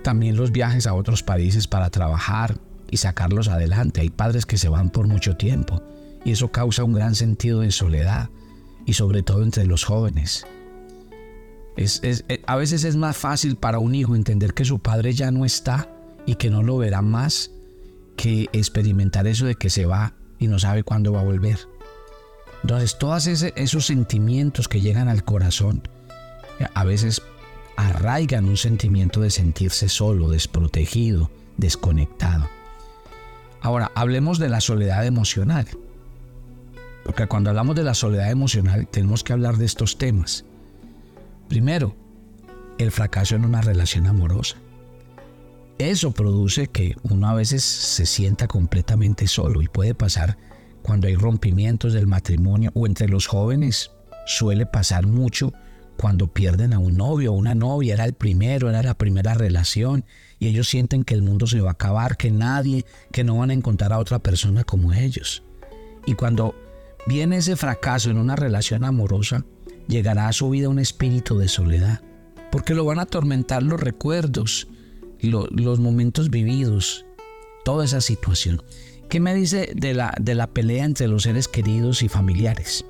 también 0.03 0.37
los 0.37 0.51
viajes 0.51 0.87
a 0.87 0.93
otros 0.93 1.23
países 1.23 1.67
para 1.67 1.89
trabajar 1.89 2.57
y 2.89 2.97
sacarlos 2.97 3.47
adelante. 3.47 4.01
Hay 4.01 4.09
padres 4.09 4.45
que 4.45 4.57
se 4.57 4.69
van 4.69 4.89
por 4.89 5.07
mucho 5.07 5.35
tiempo 5.37 5.83
y 6.25 6.31
eso 6.31 6.51
causa 6.51 6.83
un 6.83 6.93
gran 6.93 7.15
sentido 7.15 7.61
de 7.61 7.71
soledad 7.71 8.29
y 8.85 8.93
sobre 8.93 9.23
todo 9.23 9.43
entre 9.43 9.65
los 9.65 9.83
jóvenes. 9.83 10.45
Eh, 11.77 12.43
a 12.45 12.55
veces 12.55 12.83
es 12.83 12.95
más 12.95 13.15
fácil 13.15 13.55
para 13.55 13.79
un 13.79 13.95
hijo 13.95 14.15
entender 14.15 14.53
que 14.53 14.65
su 14.65 14.79
padre 14.79 15.13
ya 15.13 15.31
no 15.31 15.45
está 15.45 15.89
y 16.25 16.35
que 16.35 16.49
no 16.49 16.61
lo 16.63 16.77
verá 16.77 17.01
más 17.01 17.51
que 18.17 18.49
experimentar 18.51 19.27
eso 19.27 19.45
de 19.45 19.55
que 19.55 19.69
se 19.69 19.85
va 19.85 20.13
y 20.39 20.47
no 20.47 20.59
sabe 20.59 20.83
cuándo 20.83 21.13
va 21.13 21.21
a 21.21 21.25
volver. 21.25 21.59
Entonces, 22.63 22.97
todos 22.97 23.27
esos 23.27 23.85
sentimientos 23.85 24.67
que 24.67 24.81
llegan 24.81 25.07
al 25.07 25.23
corazón 25.23 25.81
a 26.73 26.83
veces 26.83 27.21
arraigan 27.77 28.45
un 28.45 28.57
sentimiento 28.57 29.21
de 29.21 29.29
sentirse 29.29 29.87
solo, 29.87 30.29
desprotegido, 30.29 31.31
desconectado. 31.55 32.49
Ahora, 33.61 33.91
hablemos 33.95 34.39
de 34.39 34.49
la 34.49 34.59
soledad 34.59 35.05
emocional. 35.05 35.67
Porque 37.05 37.27
cuando 37.27 37.49
hablamos 37.49 37.75
de 37.75 37.83
la 37.83 37.93
soledad 37.93 38.29
emocional 38.29 38.87
tenemos 38.87 39.23
que 39.23 39.33
hablar 39.33 39.57
de 39.57 39.65
estos 39.65 39.97
temas. 39.97 40.45
Primero, 41.49 41.95
el 42.77 42.91
fracaso 42.91 43.35
en 43.35 43.43
una 43.43 43.61
relación 43.61 44.05
amorosa. 44.05 44.55
Eso 45.79 46.11
produce 46.11 46.67
que 46.67 46.95
uno 47.01 47.27
a 47.27 47.33
veces 47.33 47.63
se 47.63 48.05
sienta 48.05 48.47
completamente 48.47 49.27
solo 49.27 49.63
y 49.63 49.67
puede 49.67 49.95
pasar 49.95 50.37
cuando 50.83 51.07
hay 51.07 51.15
rompimientos 51.15 51.93
del 51.93 52.05
matrimonio 52.05 52.69
o 52.75 52.85
entre 52.85 53.09
los 53.09 53.25
jóvenes. 53.25 53.89
Suele 54.27 54.67
pasar 54.67 55.07
mucho 55.07 55.51
cuando 55.97 56.27
pierden 56.27 56.71
a 56.73 56.79
un 56.79 56.97
novio 56.97 57.33
o 57.33 57.35
una 57.35 57.55
novia, 57.55 57.95
era 57.95 58.05
el 58.05 58.13
primero, 58.13 58.69
era 58.69 58.83
la 58.83 58.93
primera 58.93 59.33
relación 59.33 60.05
y 60.37 60.49
ellos 60.49 60.69
sienten 60.69 61.03
que 61.03 61.15
el 61.15 61.23
mundo 61.23 61.47
se 61.47 61.61
va 61.61 61.69
a 61.69 61.73
acabar, 61.73 62.15
que 62.15 62.29
nadie, 62.29 62.85
que 63.11 63.23
no 63.23 63.37
van 63.37 63.49
a 63.49 63.53
encontrar 63.53 63.91
a 63.91 63.97
otra 63.97 64.19
persona 64.19 64.63
como 64.63 64.93
ellos. 64.93 65.41
Y 66.05 66.13
cuando 66.13 66.53
viene 67.07 67.37
ese 67.37 67.55
fracaso 67.55 68.11
en 68.11 68.17
una 68.17 68.35
relación 68.35 68.83
amorosa, 68.83 69.45
llegará 69.89 70.27
a 70.27 70.33
su 70.33 70.49
vida 70.49 70.69
un 70.69 70.79
espíritu 70.79 71.37
de 71.37 71.49
soledad, 71.49 72.01
porque 72.51 72.75
lo 72.75 72.85
van 72.85 72.99
a 72.99 73.03
atormentar 73.03 73.63
los 73.63 73.79
recuerdos, 73.79 74.67
los 75.19 75.79
momentos 75.79 76.29
vividos, 76.29 77.05
toda 77.65 77.83
esa 77.83 77.99
situación. 77.99 78.61
¿Qué 79.09 79.19
me 79.19 79.33
dice 79.33 79.73
de 79.75 79.95
la, 79.95 80.13
de 80.21 80.35
la 80.35 80.47
pelea 80.47 80.85
entre 80.85 81.07
los 81.07 81.23
seres 81.23 81.47
queridos 81.47 82.03
y 82.03 82.07
familiares? 82.07 82.85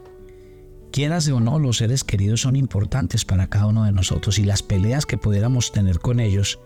Quieras 0.92 1.28
o 1.30 1.40
no, 1.40 1.58
los 1.58 1.78
seres 1.78 2.04
queridos 2.04 2.42
son 2.42 2.56
importantes 2.58 3.24
para 3.24 3.48
cada 3.48 3.68
uno 3.68 3.86
de 3.86 3.94
nosotros 3.94 4.38
y 4.38 4.44
las 4.44 4.62
peleas 4.62 5.06
que 5.06 5.18
pudiéramos 5.18 5.72
tener 5.72 6.00
con 6.00 6.20
ellos 6.20 6.60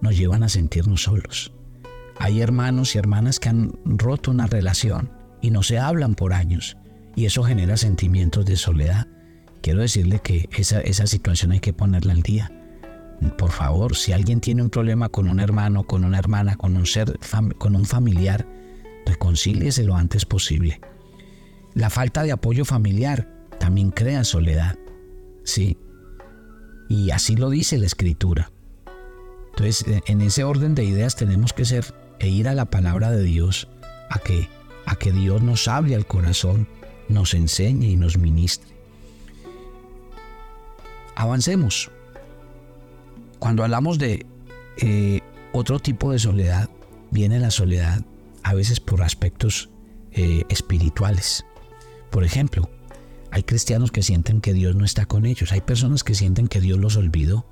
nos 0.00 0.16
llevan 0.16 0.44
a 0.44 0.48
sentirnos 0.48 1.02
solos. 1.02 1.52
Hay 2.18 2.40
hermanos 2.40 2.94
y 2.94 2.98
hermanas 2.98 3.40
que 3.40 3.48
han 3.48 3.72
roto 3.84 4.30
una 4.30 4.46
relación 4.46 5.10
y 5.42 5.50
no 5.50 5.64
se 5.64 5.78
hablan 5.78 6.14
por 6.14 6.32
años 6.32 6.76
y 7.16 7.24
eso 7.24 7.42
genera 7.42 7.76
sentimientos 7.76 8.44
de 8.44 8.56
soledad 8.56 9.08
quiero 9.64 9.80
decirle 9.80 10.20
que 10.22 10.46
esa, 10.52 10.82
esa 10.82 11.06
situación 11.06 11.52
hay 11.52 11.60
que 11.60 11.72
ponerla 11.72 12.12
al 12.12 12.20
día. 12.20 12.52
Por 13.38 13.50
favor, 13.50 13.96
si 13.96 14.12
alguien 14.12 14.42
tiene 14.42 14.60
un 14.60 14.68
problema 14.68 15.08
con 15.08 15.26
un 15.26 15.40
hermano, 15.40 15.84
con 15.84 16.04
una 16.04 16.18
hermana, 16.18 16.56
con 16.56 16.76
un 16.76 16.84
ser, 16.84 17.18
con 17.56 17.74
un 17.74 17.86
familiar, 17.86 18.46
reconcíliese 19.06 19.84
lo 19.84 19.96
antes 19.96 20.26
posible. 20.26 20.82
La 21.72 21.88
falta 21.88 22.24
de 22.24 22.32
apoyo 22.32 22.66
familiar 22.66 23.26
también 23.58 23.90
crea 23.90 24.24
soledad. 24.24 24.78
Sí. 25.44 25.78
Y 26.90 27.10
así 27.10 27.34
lo 27.34 27.48
dice 27.48 27.78
la 27.78 27.86
escritura. 27.86 28.52
Entonces, 29.52 29.86
e, 29.88 30.02
en 30.12 30.20
ese 30.20 30.44
orden 30.44 30.74
de 30.74 30.84
ideas 30.84 31.16
tenemos 31.16 31.54
que 31.54 31.64
ser 31.64 31.86
e 32.18 32.28
ir 32.28 32.48
a 32.48 32.54
la 32.54 32.66
palabra 32.66 33.10
de 33.10 33.22
Dios 33.22 33.68
a 34.10 34.18
que 34.18 34.46
a 34.84 34.96
que 34.96 35.10
Dios 35.10 35.40
nos 35.40 35.66
hable 35.68 35.94
al 35.94 36.06
corazón, 36.06 36.68
nos 37.08 37.32
enseñe 37.32 37.86
y 37.86 37.96
nos 37.96 38.18
ministre 38.18 38.73
avancemos. 41.16 41.90
Cuando 43.38 43.64
hablamos 43.64 43.98
de 43.98 44.26
eh, 44.78 45.20
otro 45.52 45.78
tipo 45.78 46.12
de 46.12 46.18
soledad, 46.18 46.68
viene 47.10 47.38
la 47.38 47.50
soledad 47.50 48.02
a 48.42 48.54
veces 48.54 48.80
por 48.80 49.02
aspectos 49.02 49.70
eh, 50.12 50.44
espirituales. 50.48 51.44
Por 52.10 52.24
ejemplo, 52.24 52.70
hay 53.30 53.42
cristianos 53.42 53.90
que 53.90 54.02
sienten 54.02 54.40
que 54.40 54.52
Dios 54.52 54.76
no 54.76 54.84
está 54.84 55.06
con 55.06 55.26
ellos, 55.26 55.52
hay 55.52 55.60
personas 55.60 56.04
que 56.04 56.14
sienten 56.14 56.48
que 56.48 56.60
Dios 56.60 56.78
los 56.78 56.96
olvidó, 56.96 57.44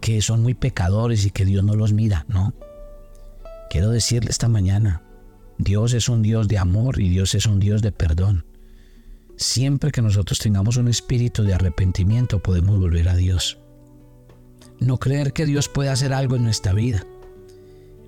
que 0.00 0.22
son 0.22 0.42
muy 0.42 0.54
pecadores 0.54 1.24
y 1.24 1.30
que 1.30 1.44
Dios 1.44 1.64
no 1.64 1.74
los 1.74 1.92
mira, 1.92 2.26
¿no? 2.28 2.54
Quiero 3.70 3.90
decirle 3.90 4.30
esta 4.30 4.48
mañana, 4.48 5.02
Dios 5.58 5.94
es 5.94 6.08
un 6.08 6.22
Dios 6.22 6.46
de 6.46 6.58
amor 6.58 7.00
y 7.00 7.08
Dios 7.08 7.34
es 7.34 7.46
un 7.46 7.58
Dios 7.58 7.82
de 7.82 7.90
perdón. 7.90 8.44
Siempre 9.36 9.90
que 9.90 10.02
nosotros 10.02 10.38
tengamos 10.38 10.76
un 10.76 10.88
espíritu 10.88 11.42
de 11.42 11.54
arrepentimiento 11.54 12.42
podemos 12.42 12.78
volver 12.78 13.08
a 13.08 13.16
Dios. 13.16 13.58
No 14.78 14.98
creer 14.98 15.32
que 15.32 15.46
Dios 15.46 15.68
puede 15.68 15.90
hacer 15.90 16.12
algo 16.12 16.36
en 16.36 16.44
nuestra 16.44 16.72
vida. 16.72 17.04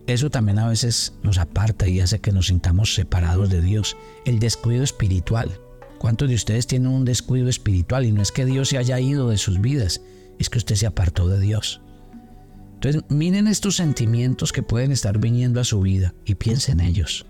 Eso 0.07 0.31
también 0.31 0.59
a 0.61 0.69
veces 0.69 1.15
nos 1.23 1.39
aparta 1.39 1.89
y 1.89 2.01
hace 2.01 2.21
que 2.21 2.33
nos 2.33 2.47
sintamos 2.47 2.95
separados 2.95 3.51
de 3.51 3.61
Dios. 3.61 3.97
El 4.25 4.39
descuido 4.39 4.85
espiritual. 4.85 5.59
¿Cuántos 5.99 6.29
de 6.29 6.37
ustedes 6.37 6.67
tienen 6.67 6.89
un 6.89 7.05
descuido 7.05 7.49
espiritual? 7.49 8.05
Y 8.05 8.12
no 8.12 8.23
es 8.23 8.31
que 8.31 8.45
Dios 8.45 8.69
se 8.69 8.79
haya 8.79 9.01
ido 9.01 9.31
de 9.31 9.39
sus 9.39 9.61
vidas, 9.61 10.03
es 10.39 10.49
que 10.49 10.59
usted 10.59 10.77
se 10.77 10.87
apartó 10.87 11.27
de 11.29 11.41
Dios. 11.41 11.81
Entonces, 12.75 13.03
miren 13.09 13.49
estos 13.49 13.77
sentimientos 13.77 14.53
que 14.53 14.62
pueden 14.62 14.93
estar 14.93 15.19
viniendo 15.19 15.61
a 15.61 15.65
su 15.65 15.81
vida 15.81 16.15
y 16.25 16.35
piensen 16.35 16.81
en 16.81 16.87
ellos. 16.87 17.27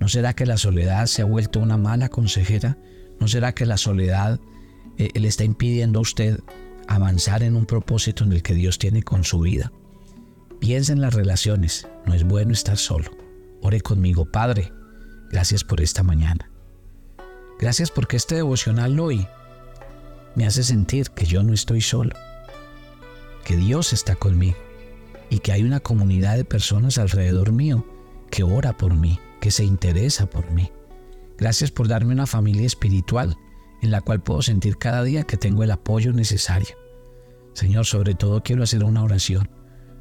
¿No 0.00 0.08
será 0.08 0.34
que 0.34 0.44
la 0.44 0.58
soledad 0.58 1.06
se 1.06 1.22
ha 1.22 1.24
vuelto 1.24 1.60
una 1.60 1.78
mala 1.78 2.08
consejera? 2.08 2.76
¿No 3.20 3.28
será 3.28 3.54
que 3.54 3.66
la 3.66 3.76
soledad 3.76 4.40
eh, 4.98 5.08
le 5.14 5.28
está 5.28 5.44
impidiendo 5.44 5.98
a 5.98 6.02
usted 6.02 6.40
avanzar 6.88 7.42
en 7.42 7.56
un 7.56 7.66
propósito 7.66 8.24
en 8.24 8.32
el 8.32 8.42
que 8.42 8.54
Dios 8.54 8.78
tiene 8.78 9.02
con 9.02 9.24
su 9.24 9.40
vida? 9.40 9.72
Piensa 10.60 10.92
en 10.92 11.00
las 11.00 11.14
relaciones, 11.14 11.86
no 12.06 12.14
es 12.14 12.24
bueno 12.24 12.52
estar 12.52 12.76
solo. 12.76 13.10
Ore 13.60 13.80
conmigo, 13.80 14.24
Padre, 14.24 14.72
gracias 15.30 15.64
por 15.64 15.80
esta 15.80 16.02
mañana. 16.02 16.50
Gracias 17.58 17.90
porque 17.90 18.16
este 18.16 18.34
devocional 18.36 18.98
hoy 18.98 19.26
me 20.34 20.46
hace 20.46 20.62
sentir 20.62 21.10
que 21.10 21.24
yo 21.24 21.42
no 21.42 21.52
estoy 21.52 21.80
solo, 21.80 22.14
que 23.44 23.56
Dios 23.56 23.92
está 23.92 24.16
conmigo 24.16 24.56
y 25.30 25.38
que 25.38 25.52
hay 25.52 25.62
una 25.62 25.80
comunidad 25.80 26.36
de 26.36 26.44
personas 26.44 26.98
alrededor 26.98 27.52
mío 27.52 27.86
que 28.30 28.42
ora 28.42 28.76
por 28.76 28.94
mí, 28.94 29.18
que 29.40 29.50
se 29.50 29.64
interesa 29.64 30.26
por 30.26 30.50
mí. 30.50 30.70
Gracias 31.36 31.70
por 31.70 31.88
darme 31.88 32.12
una 32.12 32.26
familia 32.26 32.66
espiritual 32.66 33.36
en 33.82 33.90
la 33.90 34.00
cual 34.00 34.22
puedo 34.22 34.40
sentir 34.40 34.78
cada 34.78 35.02
día 35.02 35.24
que 35.24 35.36
tengo 35.36 35.62
el 35.64 35.70
apoyo 35.70 36.12
necesario. 36.12 36.76
Señor, 37.52 37.86
sobre 37.86 38.14
todo 38.14 38.42
quiero 38.42 38.62
hacer 38.62 38.84
una 38.84 39.02
oración 39.02 39.50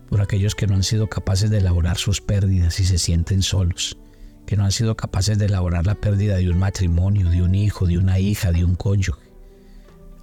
por 0.10 0.22
aquellos 0.22 0.56
que 0.56 0.68
no 0.68 0.76
han 0.76 0.84
sido 0.84 1.10
capaces 1.10 1.50
de 1.50 1.58
elaborar 1.58 1.98
sus 1.98 2.22
pérdidas 2.22 2.80
y 2.80 2.86
se 2.86 2.98
sienten 2.98 3.42
solos, 3.42 3.98
que 4.46 4.56
no 4.56 4.64
han 4.64 4.72
sido 4.72 4.96
capaces 4.96 5.38
de 5.38 5.48
elaborar 5.48 5.86
la 5.86 5.96
pérdida 5.96 6.38
de 6.38 6.50
un 6.50 6.60
matrimonio, 6.60 7.30
de 7.30 7.42
un 7.42 7.56
hijo, 7.56 7.88
de 7.88 7.98
una 7.98 8.20
hija, 8.20 8.52
de 8.52 8.64
un 8.64 8.76
cónyuge. 8.76 9.22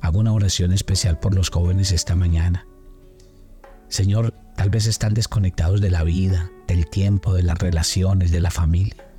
Hago 0.01 0.21
una 0.21 0.33
oración 0.33 0.73
especial 0.73 1.19
por 1.19 1.35
los 1.35 1.51
jóvenes 1.51 1.93
esta 1.93 2.15
mañana. 2.17 2.67
Señor, 3.89 4.33
tal 4.57 4.71
vez 4.71 4.87
están 4.87 5.13
desconectados 5.13 5.81
de 5.81 5.91
la 5.91 6.05
vida, 6.05 6.51
del 6.69 6.89
tiempo, 6.89 7.35
de 7.35 7.43
las 7.43 7.59
relaciones, 7.59 8.31
de 8.31 8.41
la 8.41 8.51
familia 8.51 9.10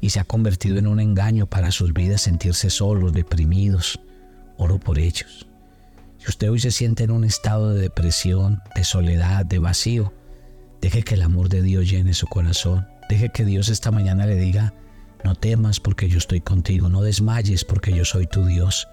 y 0.00 0.10
se 0.10 0.20
ha 0.20 0.24
convertido 0.24 0.78
en 0.78 0.86
un 0.86 1.00
engaño 1.00 1.46
para 1.46 1.70
sus 1.70 1.92
vidas 1.92 2.22
sentirse 2.22 2.70
solos, 2.70 3.12
deprimidos. 3.12 4.00
Oro 4.56 4.78
por 4.78 4.98
ellos. 4.98 5.46
Si 6.18 6.28
usted 6.28 6.50
hoy 6.50 6.60
se 6.60 6.70
siente 6.70 7.04
en 7.04 7.10
un 7.10 7.24
estado 7.24 7.72
de 7.72 7.80
depresión, 7.80 8.60
de 8.74 8.84
soledad, 8.84 9.46
de 9.46 9.58
vacío, 9.58 10.12
deje 10.80 11.02
que 11.02 11.14
el 11.14 11.22
amor 11.22 11.48
de 11.48 11.62
Dios 11.62 11.88
llene 11.88 12.14
su 12.14 12.26
corazón. 12.26 12.86
Deje 13.08 13.30
que 13.30 13.44
Dios 13.44 13.68
esta 13.68 13.90
mañana 13.90 14.26
le 14.26 14.36
diga, 14.36 14.74
no 15.24 15.34
temas 15.34 15.80
porque 15.80 16.08
yo 16.08 16.18
estoy 16.18 16.40
contigo, 16.40 16.88
no 16.88 17.02
desmayes 17.02 17.64
porque 17.64 17.92
yo 17.92 18.04
soy 18.04 18.26
tu 18.26 18.44
Dios. 18.44 18.86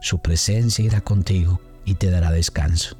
Su 0.00 0.18
presencia 0.18 0.84
irá 0.84 1.00
contigo 1.00 1.60
y 1.84 1.94
te 1.94 2.10
dará 2.10 2.30
descanso. 2.30 2.96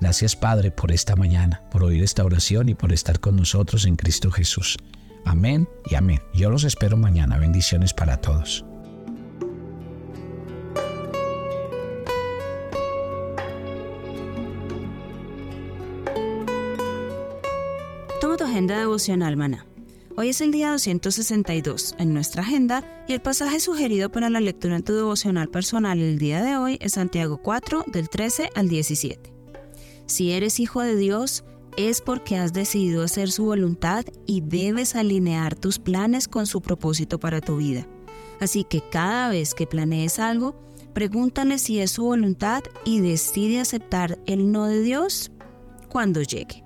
Gracias 0.00 0.36
Padre 0.36 0.70
por 0.70 0.92
esta 0.92 1.16
mañana, 1.16 1.62
por 1.70 1.82
oír 1.82 2.02
esta 2.02 2.24
oración 2.24 2.68
y 2.68 2.74
por 2.74 2.92
estar 2.92 3.18
con 3.20 3.36
nosotros 3.36 3.86
en 3.86 3.96
Cristo 3.96 4.30
Jesús. 4.30 4.76
Amén 5.26 5.68
y 5.90 5.96
amén. 5.96 6.22
Yo 6.32 6.50
los 6.50 6.62
espero 6.62 6.96
mañana. 6.96 7.36
Bendiciones 7.36 7.92
para 7.92 8.16
todos. 8.20 8.64
Toma 18.20 18.36
tu 18.36 18.44
agenda 18.44 18.78
devocional, 18.78 19.36
maná. 19.36 19.66
Hoy 20.16 20.28
es 20.28 20.40
el 20.40 20.52
día 20.52 20.70
262 20.70 21.96
en 21.98 22.14
nuestra 22.14 22.42
agenda 22.42 23.04
y 23.08 23.12
el 23.12 23.20
pasaje 23.20 23.58
sugerido 23.58 24.10
para 24.10 24.30
la 24.30 24.40
lectura 24.40 24.76
en 24.76 24.84
tu 24.84 24.94
devocional 24.94 25.48
personal 25.48 25.98
el 26.00 26.18
día 26.18 26.42
de 26.42 26.56
hoy 26.56 26.78
es 26.80 26.92
Santiago 26.92 27.38
4 27.42 27.84
del 27.88 28.08
13 28.08 28.50
al 28.54 28.68
17. 28.68 29.32
Si 30.06 30.30
eres 30.32 30.60
hijo 30.60 30.82
de 30.82 30.96
Dios, 30.96 31.44
es 31.76 32.00
porque 32.00 32.36
has 32.36 32.52
decidido 32.52 33.02
hacer 33.02 33.30
su 33.30 33.44
voluntad 33.44 34.04
y 34.26 34.40
debes 34.40 34.96
alinear 34.96 35.54
tus 35.54 35.78
planes 35.78 36.28
con 36.28 36.46
su 36.46 36.60
propósito 36.60 37.20
para 37.20 37.40
tu 37.40 37.56
vida. 37.56 37.86
Así 38.40 38.64
que 38.64 38.82
cada 38.90 39.28
vez 39.30 39.54
que 39.54 39.66
planees 39.66 40.18
algo, 40.18 40.54
pregúntale 40.92 41.58
si 41.58 41.80
es 41.80 41.92
su 41.92 42.04
voluntad 42.04 42.62
y 42.84 43.00
decide 43.00 43.60
aceptar 43.60 44.18
el 44.26 44.52
no 44.52 44.66
de 44.66 44.82
Dios 44.82 45.30
cuando 45.88 46.22
llegue. 46.22 46.65